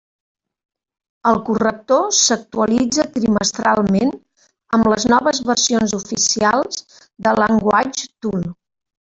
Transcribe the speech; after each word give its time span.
El 1.31 1.35
corrector 1.49 2.07
s'actualitza 2.19 3.05
trimestralment 3.19 4.15
amb 4.79 4.89
les 4.95 5.07
noves 5.15 5.43
versions 5.53 5.97
oficials 6.01 6.83
de 7.29 7.39
LanguageTool. 7.45 8.47